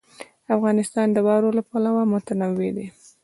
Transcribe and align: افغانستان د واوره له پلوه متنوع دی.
افغانستان 0.55 1.07
د 1.11 1.17
واوره 1.27 1.49
له 1.57 1.63
پلوه 1.69 2.03
متنوع 2.11 2.69
دی. 2.77 2.87